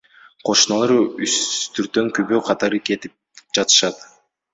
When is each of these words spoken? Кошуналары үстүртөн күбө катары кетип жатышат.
Кошуналары 0.47 0.95
үстүртөн 1.27 2.09
күбө 2.19 2.39
катары 2.47 2.81
кетип 2.91 3.45
жатышат. 3.59 4.01